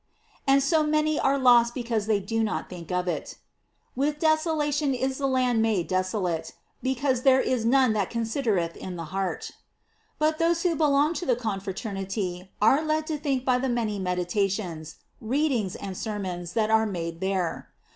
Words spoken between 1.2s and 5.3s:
lost because they do not think of it: "With desolation is all